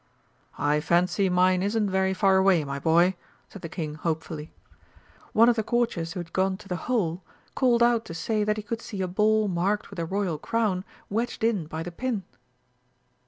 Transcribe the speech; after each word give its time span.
"I 0.57 0.79
fancy 0.79 1.29
mine 1.29 1.61
isn't 1.61 1.91
very 1.91 2.15
far 2.15 2.37
away, 2.37 2.63
my 2.63 2.79
boy," 2.79 3.13
said 3.49 3.61
the 3.61 3.69
King 3.69 3.93
hopefully. 3.93 4.51
One 5.31 5.47
of 5.47 5.55
the 5.55 5.61
Courtiers 5.63 6.13
who 6.13 6.19
had 6.19 6.33
gone 6.33 6.57
to 6.57 6.67
the 6.67 6.75
hole, 6.89 7.21
called 7.53 7.83
out 7.83 8.03
to 8.05 8.15
say 8.15 8.43
that 8.43 8.57
he 8.57 8.63
could 8.63 8.81
see 8.81 9.03
a 9.03 9.07
ball 9.07 9.47
marked 9.47 9.91
with 9.91 9.99
a 9.99 10.05
Royal 10.07 10.39
Crown 10.39 10.83
wedged 11.11 11.43
in 11.43 11.67
by 11.67 11.83
the 11.83 11.91
pin. 11.91 12.23